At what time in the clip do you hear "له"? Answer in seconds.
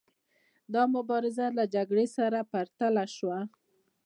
1.57-1.63